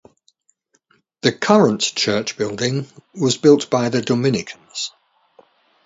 [1.21, 4.93] The current church building was built by the Dominicans.